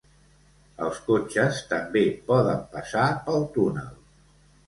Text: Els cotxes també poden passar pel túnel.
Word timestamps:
Els 0.85 1.01
cotxes 1.09 1.59
també 1.73 2.03
poden 2.31 2.65
passar 2.77 3.05
pel 3.27 3.45
túnel. 3.59 3.93